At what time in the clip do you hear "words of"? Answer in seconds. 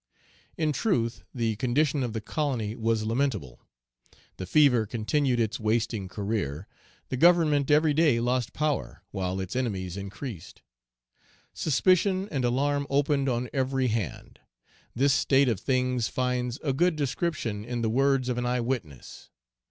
17.89-18.39